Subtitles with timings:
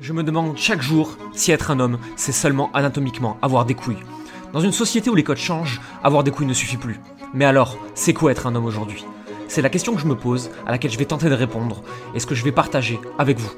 [0.00, 4.04] Je me demande chaque jour si être un homme, c'est seulement anatomiquement avoir des couilles.
[4.52, 7.00] Dans une société où les codes changent, avoir des couilles ne suffit plus.
[7.34, 9.04] Mais alors, c'est quoi être un homme aujourd'hui?
[9.48, 11.82] C'est la question que je me pose, à laquelle je vais tenter de répondre,
[12.14, 13.50] et ce que je vais partager avec vous.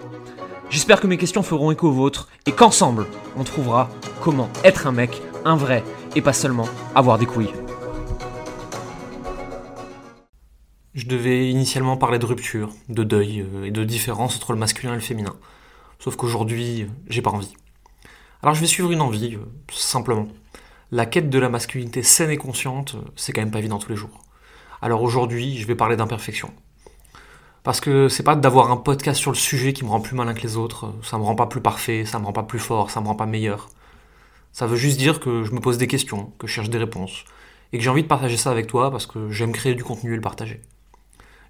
[0.70, 3.90] J'espère que mes questions feront écho aux vôtres, et qu'ensemble, on trouvera
[4.22, 5.84] comment être un mec, un vrai,
[6.16, 7.52] et pas seulement avoir des couilles.
[10.94, 14.92] Je devais initialement parler de rupture, de deuil euh, et de différence entre le masculin
[14.92, 15.36] et le féminin.
[16.00, 17.52] Sauf qu'aujourd'hui, j'ai pas envie.
[18.42, 20.26] Alors je vais suivre une envie, euh, simplement.
[20.90, 23.90] La quête de la masculinité saine et consciente, euh, c'est quand même pas évident tous
[23.90, 24.22] les jours.
[24.80, 26.50] Alors aujourd'hui, je vais parler d'imperfection.
[27.64, 30.32] Parce que c'est pas d'avoir un podcast sur le sujet qui me rend plus malin
[30.32, 32.58] que les autres, euh, ça me rend pas plus parfait, ça me rend pas plus
[32.58, 33.68] fort, ça me rend pas meilleur.
[34.52, 37.26] Ça veut juste dire que je me pose des questions, que je cherche des réponses,
[37.74, 40.14] et que j'ai envie de partager ça avec toi parce que j'aime créer du contenu
[40.14, 40.62] et le partager.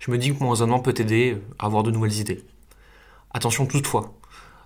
[0.01, 2.45] Je me dis que mon raisonnement peut t'aider à avoir de nouvelles idées.
[3.33, 4.13] Attention toutefois,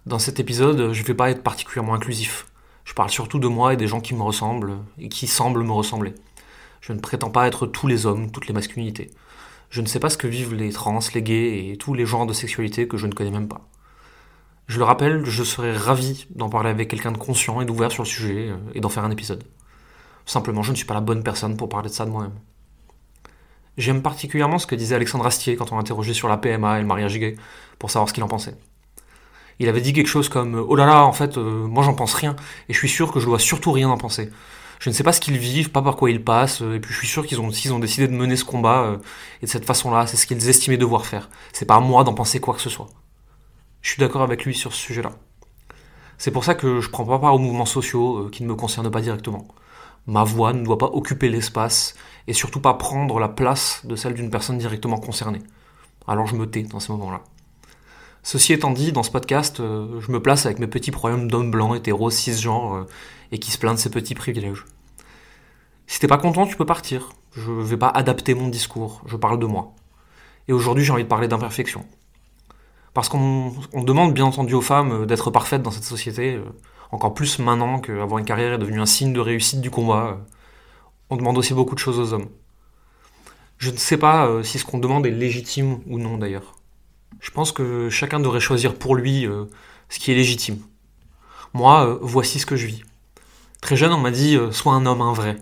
[0.06, 2.46] dans cet épisode, je ne vais pas être particulièrement inclusif.
[2.84, 5.72] Je parle surtout de moi et des gens qui me ressemblent et qui semblent me
[5.72, 6.14] ressembler.
[6.82, 9.10] Je ne prétends pas être tous les hommes, toutes les masculinités.
[9.70, 12.26] Je ne sais pas ce que vivent les trans, les gays et tous les genres
[12.26, 13.66] de sexualité que je ne connais même pas.
[14.66, 18.02] Je le rappelle, je serais ravi d'en parler avec quelqu'un de conscient et d'ouvert sur
[18.02, 19.44] le sujet euh, et d'en faire un épisode.
[20.26, 22.38] Simplement, je ne suis pas la bonne personne pour parler de ça de moi-même.
[23.78, 26.86] J'aime particulièrement ce que disait Alexandre Astier quand on l'interrogeait sur la PMA et le
[26.86, 27.36] mariage gay,
[27.78, 28.56] pour savoir ce qu'il en pensait
[29.58, 32.14] il avait dit quelque chose comme Oh là là, en fait, euh, moi j'en pense
[32.14, 32.36] rien,
[32.68, 34.30] et je suis sûr que je dois surtout rien en penser.
[34.80, 36.92] Je ne sais pas ce qu'ils vivent, pas par quoi ils passent, euh, et puis
[36.92, 38.98] je suis sûr qu'ils ont, s'ils ont décidé de mener ce combat, euh,
[39.42, 41.30] et de cette façon-là, c'est ce qu'ils estimaient devoir faire.
[41.52, 42.88] C'est pas à moi d'en penser quoi que ce soit.
[43.82, 45.12] Je suis d'accord avec lui sur ce sujet-là.
[46.18, 48.90] C'est pour ça que je prends pas part aux mouvements sociaux qui ne me concernent
[48.90, 49.48] pas directement.
[50.06, 51.94] Ma voix ne doit pas occuper l'espace,
[52.26, 55.42] et surtout pas prendre la place de celle d'une personne directement concernée.
[56.06, 57.22] Alors je me tais dans ces moments-là.
[58.24, 61.50] Ceci étant dit, dans ce podcast, euh, je me place avec mes petits problèmes d'homme
[61.50, 62.86] blanc, hétéro, cisgenre, euh,
[63.32, 64.64] et qui se plaint de ses petits privilèges.
[65.86, 67.10] Si t'es pas content, tu peux partir.
[67.32, 69.74] Je vais pas adapter mon discours, je parle de moi.
[70.48, 71.84] Et aujourd'hui, j'ai envie de parler d'imperfection.
[72.94, 76.40] Parce qu'on demande bien entendu aux femmes euh, d'être parfaites dans cette société,
[76.92, 80.18] encore plus maintenant qu'avoir une carrière est devenu un signe de réussite du combat.
[81.10, 82.30] On demande aussi beaucoup de choses aux hommes.
[83.58, 86.54] Je ne sais pas si ce qu'on demande est légitime ou non d'ailleurs.
[87.20, 89.44] Je pense que chacun devrait choisir pour lui euh,
[89.88, 90.58] ce qui est légitime.
[91.52, 92.82] Moi, euh, voici ce que je vis.
[93.60, 95.36] Très jeune, on m'a dit euh, sois un homme, un vrai.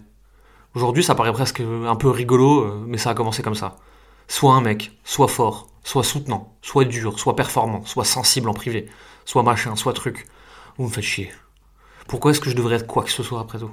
[0.74, 3.76] Aujourd'hui, ça paraît presque un peu rigolo, mais ça a commencé comme ça.
[4.26, 8.88] Sois un mec, sois fort, sois soutenant, sois dur, sois performant, sois sensible en privé,
[9.26, 10.26] sois machin, sois truc.
[10.78, 11.30] Vous me faites chier.
[12.08, 13.70] Pourquoi est-ce que je devrais être quoi que ce soit après tout?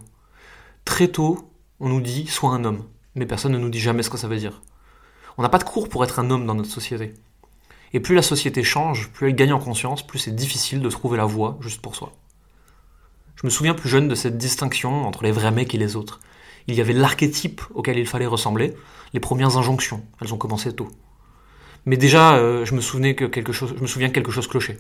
[0.84, 1.50] Très tôt,
[1.80, 2.84] on nous dit sois un homme,
[3.16, 4.62] mais personne ne nous dit jamais ce que ça veut dire.
[5.38, 7.14] On n'a pas de cours pour être un homme dans notre société.
[7.94, 11.18] Et plus la société change, plus elle gagne en conscience, plus c'est difficile de trouver
[11.18, 12.14] la voie juste pour soi.
[13.36, 16.20] Je me souviens plus jeune de cette distinction entre les vrais mecs et les autres.
[16.68, 18.76] Il y avait l'archétype auquel il fallait ressembler,
[19.14, 20.90] les premières injonctions, elles ont commencé tôt.
[21.86, 24.78] Mais déjà, euh, je me souvenais que quelque chose, me souviens que quelque chose clochait.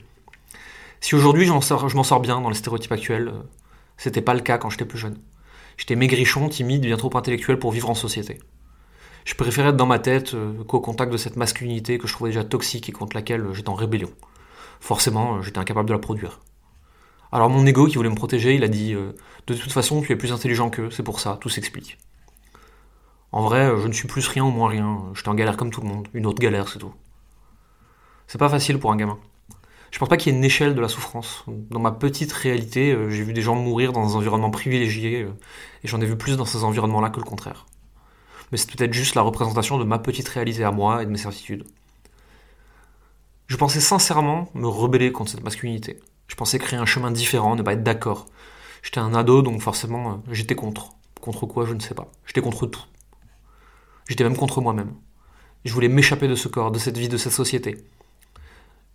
[1.00, 1.62] Si aujourd'hui je m'en
[2.04, 3.42] sors, bien dans les stéréotypes actuels, euh,
[3.98, 5.18] c'était pas le cas quand j'étais plus jeune.
[5.78, 8.40] J'étais maigrichon, timide, bien trop intellectuel pour vivre en société
[9.26, 12.32] je préférais être dans ma tête euh, qu'au contact de cette masculinité que je trouvais
[12.32, 14.12] déjà toxique et contre laquelle euh, j'étais en rébellion.
[14.80, 16.40] Forcément, euh, j'étais incapable de la produire.
[17.32, 20.16] Alors mon ego qui voulait me protéger, il a dit De toute façon, tu es
[20.16, 22.00] plus intelligent qu'eux, c'est pour ça, tout s'explique.
[23.32, 25.82] En vrai, je ne suis plus rien ou moins rien, j'étais en galère comme tout
[25.82, 26.92] le monde, une autre galère, c'est tout.
[28.26, 29.20] C'est pas facile pour un gamin.
[29.92, 31.46] Je pense pas qu'il y ait une échelle de la souffrance.
[31.48, 35.28] Dans ma petite réalité, j'ai vu des gens mourir dans des environnements privilégiés,
[35.84, 37.68] et j'en ai vu plus dans ces environnements-là que le contraire
[38.52, 41.18] mais c'est peut-être juste la représentation de ma petite réalité à moi et de mes
[41.18, 41.66] certitudes.
[43.48, 46.00] Je pensais sincèrement me rebeller contre cette masculinité.
[46.28, 48.28] Je pensais créer un chemin différent, ne pas être d'accord.
[48.84, 50.92] J'étais un ado, donc forcément, euh, j'étais contre.
[51.20, 52.12] Contre quoi, je ne sais pas.
[52.26, 52.84] J'étais contre tout.
[54.08, 54.94] J'étais même contre moi-même.
[55.66, 57.78] Je voulais m'échapper de ce corps, de cette vie, de cette société.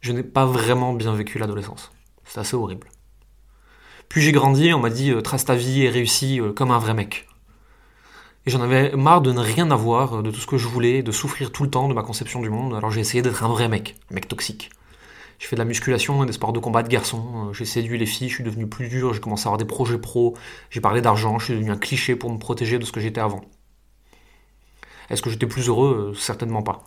[0.00, 1.92] Je n'ai pas vraiment bien vécu l'adolescence.
[2.24, 2.88] C'est assez horrible.
[4.08, 6.78] Puis j'ai grandi, on m'a dit euh, trace ta vie et réussis euh, comme un
[6.78, 7.26] vrai mec.
[8.46, 11.12] Et j'en avais marre de ne rien avoir, de tout ce que je voulais, de
[11.12, 12.74] souffrir tout le temps de ma conception du monde.
[12.74, 14.70] Alors j'ai essayé d'être un vrai mec, un mec toxique.
[15.38, 17.52] J'ai fait de la musculation et des sports de combat de garçon.
[17.54, 19.98] J'ai séduit les filles, je suis devenu plus dur, j'ai commencé à avoir des projets
[19.98, 20.36] pro,
[20.68, 23.20] j'ai parlé d'argent, je suis devenu un cliché pour me protéger de ce que j'étais
[23.20, 23.40] avant.
[25.08, 26.12] Est-ce que j'étais plus heureux?
[26.14, 26.84] Certainement pas.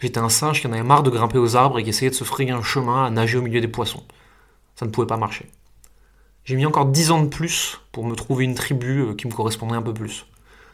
[0.00, 2.14] J'étais un singe qui en avait marre de grimper aux arbres et qui essayait de
[2.14, 4.04] se frayer un chemin à nager au milieu des poissons.
[4.74, 5.46] Ça ne pouvait pas marcher.
[6.44, 9.32] J'ai mis encore dix ans de plus pour me trouver une tribu euh, qui me
[9.32, 10.26] correspondait un peu plus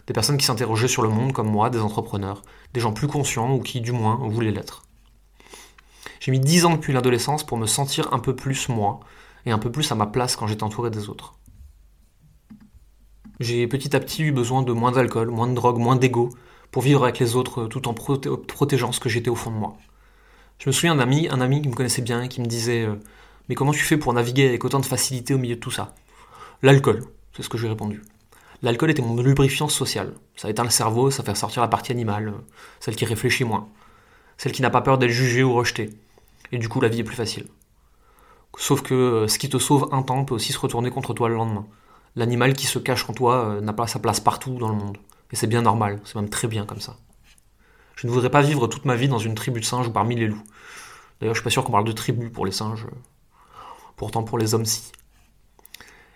[0.07, 2.43] des personnes qui s'interrogeaient sur le monde comme moi, des entrepreneurs,
[2.75, 4.83] des gens plus conscients ou qui, du moins, voulaient l'être.
[6.21, 9.01] J'ai mis 10 ans depuis l'adolescence pour me sentir un peu plus moi
[9.45, 11.35] et un peu plus à ma place quand j'étais entouré des autres.
[13.41, 16.31] J'ai petit à petit eu besoin de moins d'alcool, moins de drogue, moins d'ego
[16.71, 19.77] pour vivre avec les autres tout en protégeant ce que j'étais au fond de moi.
[20.59, 22.95] Je me souviens d'un ami, un ami qui me connaissait bien qui me disait euh,
[23.49, 25.95] Mais comment tu fais pour naviguer avec autant de facilité au milieu de tout ça?
[26.63, 27.03] L'alcool,
[27.37, 28.03] c'est ce que j'ai répondu.
[28.63, 30.15] L'alcool était mon lubrifiant social.
[30.37, 32.39] Ça éteint le cerveau, ça fait sortir la partie animale, euh,
[32.79, 33.69] celle qui réfléchit moins,
[34.39, 35.91] celle qui n'a pas peur d'être jugée ou rejetée.
[36.53, 37.47] Et du coup, la vie est plus facile.
[38.57, 41.29] Sauf que euh, ce qui te sauve un temps peut aussi se retourner contre toi
[41.29, 41.67] le lendemain.
[42.15, 44.99] L'animal qui se cache en toi euh, n'a pas sa place partout dans le monde.
[45.33, 46.97] Et c'est bien normal, c'est même très bien comme ça.
[47.97, 50.15] Je ne voudrais pas vivre toute ma vie dans une tribu de singes ou parmi
[50.15, 50.43] les loups.
[51.21, 52.87] D'ailleurs, je suis pas sûr qu'on parle de tribu pour les singes.
[53.97, 54.93] Pourtant, pour les hommes, si.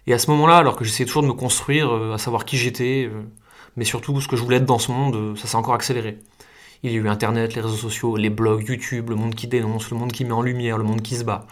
[0.07, 2.57] Et à ce moment-là, alors que j'essayais toujours de me construire, euh, à savoir qui
[2.57, 3.23] j'étais, euh,
[3.77, 6.19] mais surtout ce que je voulais être dans ce monde, euh, ça s'est encore accéléré.
[6.83, 9.91] Il y a eu Internet, les réseaux sociaux, les blogs, YouTube, le monde qui dénonce,
[9.91, 11.47] le monde qui met en lumière, le monde qui se bat.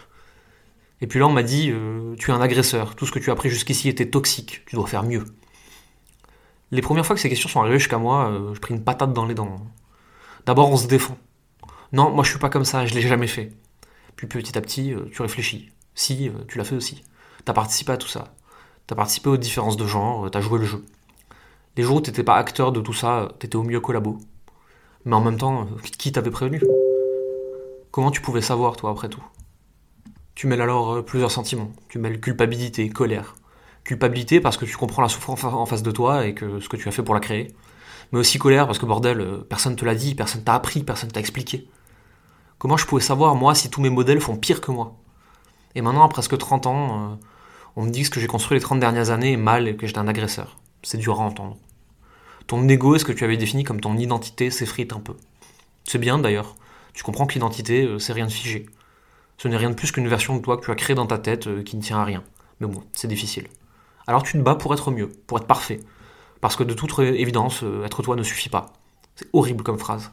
[1.01, 1.73] Et puis là, on m'a dit,
[2.19, 4.87] tu es un agresseur, tout ce que tu as appris jusqu'ici était toxique, tu dois
[4.87, 5.25] faire mieux.
[6.71, 9.27] Les premières fois que ces questions sont arrivées jusqu'à moi, je pris une patate dans
[9.27, 9.57] les dents.
[10.47, 11.19] D'abord, on se défend.
[11.93, 13.53] Non, moi je suis pas comme ça, je l'ai jamais fait.
[14.17, 15.73] Puis petit à petit, tu réfléchis.
[15.95, 17.03] Si, tu l'as fait aussi.
[17.45, 18.35] T'as participé à tout ça.
[18.87, 20.85] T'as participé aux différences de genre, t'as joué le jeu.
[21.77, 24.19] Les jours où t'étais pas acteur de tout ça, t'étais au mieux collabo.
[25.05, 25.67] Mais en même temps,
[25.99, 26.63] qui t'avait prévenu?
[27.91, 29.25] Comment tu pouvais savoir, toi, après tout?
[30.35, 31.71] Tu mêles alors euh, plusieurs sentiments.
[31.89, 33.37] Tu mêles culpabilité, colère.
[33.85, 36.77] Culpabilité parce que tu comprends la souffrance en face de toi et que ce que
[36.77, 37.55] tu as fait pour la créer.
[38.13, 41.11] Mais aussi colère parce que bordel, euh, personne te l'a dit, personne t'a appris, personne
[41.11, 41.69] t'a expliqué.
[42.59, 44.97] Comment je pouvais savoir, moi, si tous mes modèles font pire que moi?
[45.75, 47.15] Et maintenant, à presque 30 ans, euh,
[47.77, 49.77] on me dit que ce que j'ai construit les 30 dernières années est mal et
[49.77, 50.57] que j'étais un agresseur.
[50.83, 51.57] C'est dur à entendre.
[52.47, 55.17] Ton ego est ce que tu avais défini comme ton identité s'effrite un peu.
[55.85, 56.57] C'est bien d'ailleurs.
[56.93, 58.67] Tu comprends que l'identité, euh, c'est rien de figé.
[59.39, 61.19] Ce n'est rien de plus qu'une version de toi que tu as créée dans ta
[61.19, 62.23] tête euh, qui ne tient à rien.
[62.61, 63.49] Mais bon, c'est difficile.
[64.07, 65.81] Alors tu te bats pour être mieux, pour être parfait.
[66.41, 68.73] Parce que de toute évidence, euh, être toi ne suffit pas.
[69.17, 70.13] C'est horrible comme phrase.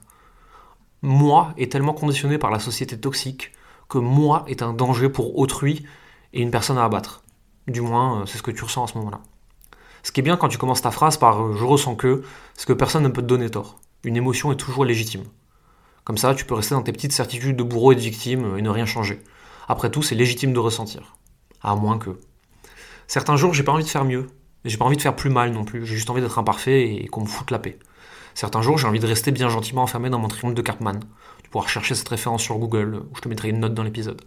[1.01, 3.51] Moi est tellement conditionné par la société toxique
[3.89, 5.85] que moi est un danger pour autrui
[6.33, 7.23] et une personne à abattre.
[7.67, 9.21] Du moins, euh, c'est ce que tu ressens à ce moment-là.
[10.03, 12.23] Ce qui est bien quand tu commences ta phrase par euh, je ressens que,
[12.55, 13.79] c'est que personne ne peut te donner tort.
[14.03, 15.23] Une émotion est toujours légitime.
[16.03, 18.57] Comme ça, tu peux rester dans tes petites certitudes de bourreau et de victime euh,
[18.57, 19.21] et ne rien changer.
[19.67, 21.15] Après tout, c'est légitime de ressentir.
[21.61, 22.19] À moins que.
[23.07, 24.27] Certains jours, j'ai pas envie de faire mieux.
[24.65, 25.85] J'ai pas envie de faire plus mal non plus.
[25.85, 27.77] J'ai juste envie d'être imparfait et qu'on me foute la paix.
[28.33, 30.99] Certains jours, j'ai envie de rester bien gentiment enfermé dans mon triomphe de Cartman.
[31.43, 34.21] Tu pourras rechercher cette référence sur Google, ou je te mettrai une note dans l'épisode.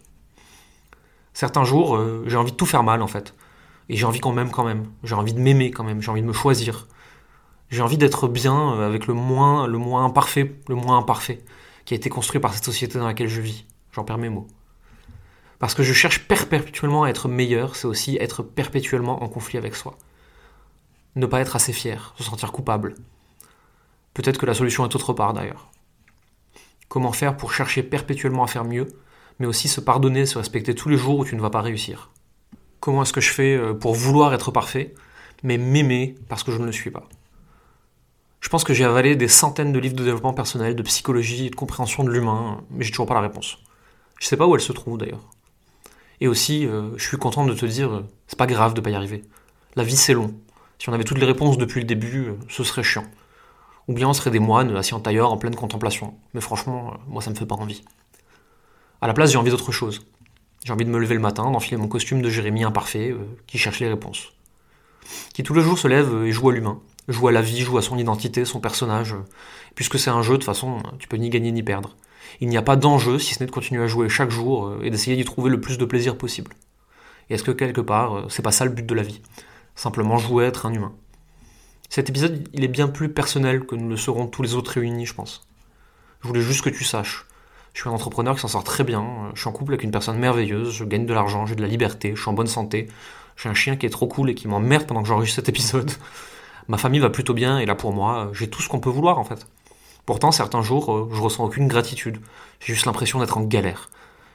[1.35, 3.35] Certains jours, euh, j'ai envie de tout faire mal en fait.
[3.89, 4.87] Et j'ai envie quand même, quand même.
[5.03, 6.01] J'ai envie de m'aimer quand même.
[6.01, 6.87] J'ai envie de me choisir.
[7.71, 11.45] J'ai envie d'être bien euh, avec le moins, le moins imparfait, le moins imparfait
[11.85, 13.67] qui a été construit par cette société dans laquelle je vis.
[13.93, 14.47] J'en perds mes mots.
[15.59, 19.75] Parce que je cherche perpétuellement à être meilleur, c'est aussi être perpétuellement en conflit avec
[19.75, 19.97] soi.
[21.17, 22.95] Ne pas être assez fier, se sentir coupable.
[24.15, 25.71] Peut-être que la solution est autre part d'ailleurs.
[26.89, 28.89] Comment faire pour chercher perpétuellement à faire mieux
[29.39, 32.11] mais aussi se pardonner, se respecter tous les jours où tu ne vas pas réussir.
[32.81, 34.95] Comment est-ce que je fais euh, pour vouloir être parfait,
[35.43, 37.09] mais m'aimer parce que je ne le suis pas?
[38.41, 41.55] Je pense que j'ai avalé des centaines de livres de développement personnel, de psychologie de
[41.55, 43.59] compréhension de l'humain, mais j'ai toujours pas la réponse.
[44.21, 45.31] Je sais pas où elle se trouve d'ailleurs.
[46.21, 48.91] Et aussi, euh, je suis content de te dire, euh, c'est pas grave de pas
[48.91, 49.23] y arriver.
[49.77, 50.35] La vie c'est long.
[50.79, 53.05] Si on avait toutes les réponses depuis le début, ce serait chiant.
[53.89, 56.15] Ou bien on serait des moines assis en tailleur en pleine contemplation.
[56.35, 57.83] Mais franchement, moi ça me fait pas envie.
[59.05, 60.01] À la place, j'ai envie d'autre chose.
[60.65, 63.59] J'ai envie de me lever le matin, d'enfiler mon costume de Jérémie imparfait, euh, qui
[63.59, 64.33] cherche les réponses.
[65.35, 67.61] Qui tous les jours se lève euh, et joue à l'humain, joue à la vie,
[67.61, 69.13] joue à son identité, son personnage.
[69.13, 69.23] Euh,
[69.75, 71.97] puisque c'est un jeu, de toute façon, tu peux ni gagner ni perdre.
[72.41, 74.89] Il n'y a pas d'enjeu si ce n'est de continuer à jouer chaque jour et
[74.89, 76.53] d'essayer d'y trouver le plus de plaisir possible.
[77.29, 79.21] Et est-ce que quelque part, c'est pas ça le but de la vie?
[79.75, 80.95] Simplement jouer à être un humain.
[81.91, 85.05] Cet épisode, il est bien plus personnel que nous le serons tous les autres réunis,
[85.05, 85.47] je pense.
[86.23, 87.27] Je voulais juste que tu saches
[87.75, 89.33] je suis un entrepreneur qui s'en sort très bien.
[89.35, 90.73] Je suis en couple avec une personne merveilleuse.
[90.73, 92.89] Je gagne de l'argent, j'ai de la liberté, je suis en bonne santé.
[93.37, 95.91] J'ai un chien qui est trop cool et qui m'emmerde pendant que j'enregistre cet épisode.
[96.69, 99.19] Ma famille va plutôt bien et là pour moi, j'ai tout ce qu'on peut vouloir
[99.19, 99.47] en fait.
[100.07, 102.19] Pourtant, certains jours, euh, je ressens aucune gratitude.
[102.61, 103.91] J'ai juste l'impression d'être en galère.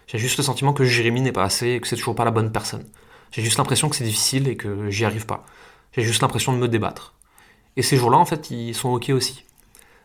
[0.08, 2.32] J'ai juste le sentiment que Jérémy n'est pas assez et que c'est toujours pas la
[2.32, 2.86] bonne personne.
[3.32, 5.46] J'ai juste l'impression que c'est difficile et que j'y arrive pas.
[5.94, 7.14] J'ai juste l'impression de me débattre.
[7.78, 9.46] Et ces jours-là, en fait, ils sont ok aussi.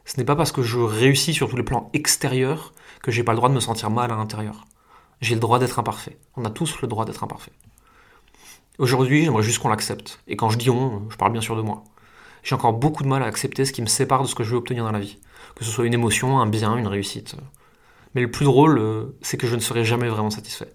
[0.04, 3.32] Ce n'est pas parce que je réussis sur tous les plans extérieurs que j'ai pas
[3.32, 4.66] le droit de me sentir mal à l'intérieur.
[5.20, 6.18] J'ai le droit d'être imparfait.
[6.36, 7.52] On a tous le droit d'être imparfait.
[8.78, 10.20] Aujourd'hui, j'aimerais juste qu'on l'accepte.
[10.26, 11.84] Et quand je dis on, je parle bien sûr de moi.
[12.42, 14.50] J'ai encore beaucoup de mal à accepter ce qui me sépare de ce que je
[14.50, 15.18] veux obtenir dans la vie.
[15.54, 17.36] Que ce soit une émotion, un bien, une réussite.
[18.14, 20.72] Mais le plus drôle, euh, c'est que je ne serai jamais vraiment satisfait.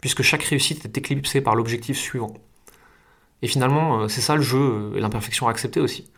[0.00, 2.32] Puisque chaque réussite est éclipsée par l'objectif suivant.
[3.42, 6.09] Et finalement, euh, c'est ça le jeu euh, et l'imperfection à accepter aussi.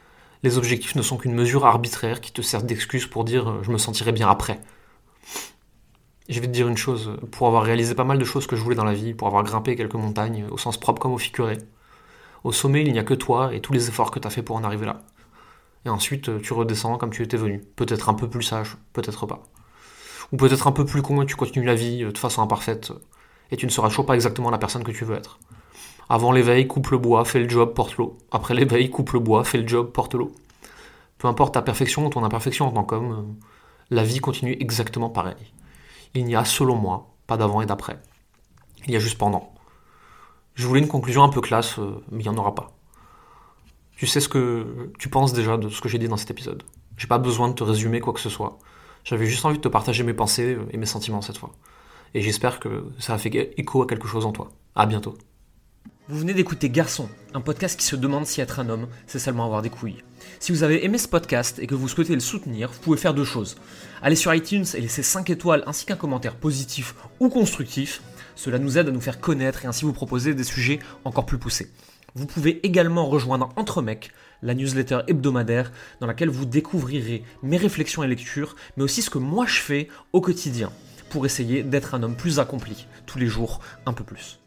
[0.42, 3.78] Les objectifs ne sont qu'une mesure arbitraire qui te sert d'excuse pour dire je me
[3.78, 4.60] sentirai bien après.
[6.28, 8.62] Je vais te dire une chose, pour avoir réalisé pas mal de choses que je
[8.62, 11.58] voulais dans la vie, pour avoir grimpé quelques montagnes, au sens propre comme au figuré,
[12.44, 14.42] au sommet, il n'y a que toi et tous les efforts que tu as fait
[14.42, 15.02] pour en arriver là.
[15.84, 17.60] Et ensuite, tu redescends comme tu étais venu.
[17.76, 19.42] Peut-être un peu plus sage, peut-être pas.
[20.32, 22.92] Ou peut-être un peu plus con et tu continues la vie de façon imparfaite.
[23.50, 25.38] Et tu ne seras toujours pas exactement la personne que tu veux être.
[26.12, 28.18] Avant l'éveil, coupe le bois, fais le job, porte l'eau.
[28.30, 30.30] Après l'éveil, coupe le bois, fais le job, porte l'eau.
[31.16, 33.34] Peu importe ta perfection ou ton imperfection en tant qu'homme,
[33.88, 35.54] la vie continue exactement pareil.
[36.12, 37.98] Il n'y a, selon moi, pas d'avant et d'après.
[38.86, 39.54] Il y a juste pendant.
[40.54, 42.72] Je voulais une conclusion un peu classe, euh, mais il n'y en aura pas.
[43.96, 46.62] Tu sais ce que tu penses déjà de ce que j'ai dit dans cet épisode.
[46.98, 48.58] J'ai pas besoin de te résumer quoi que ce soit.
[49.02, 51.52] J'avais juste envie de te partager mes pensées et mes sentiments cette fois.
[52.12, 54.50] Et j'espère que ça a fait écho à quelque chose en toi.
[54.74, 55.16] À bientôt.
[56.12, 59.46] Vous venez d'écouter Garçon, un podcast qui se demande si être un homme, c'est seulement
[59.46, 60.04] avoir des couilles.
[60.40, 63.14] Si vous avez aimé ce podcast et que vous souhaitez le soutenir, vous pouvez faire
[63.14, 63.56] deux choses.
[64.02, 68.02] Allez sur iTunes et laissez 5 étoiles ainsi qu'un commentaire positif ou constructif.
[68.34, 71.38] Cela nous aide à nous faire connaître et ainsi vous proposer des sujets encore plus
[71.38, 71.70] poussés.
[72.14, 74.10] Vous pouvez également rejoindre Entre Mecs,
[74.42, 79.16] la newsletter hebdomadaire dans laquelle vous découvrirez mes réflexions et lectures, mais aussi ce que
[79.16, 80.72] moi je fais au quotidien
[81.08, 84.41] pour essayer d'être un homme plus accompli, tous les jours un peu plus.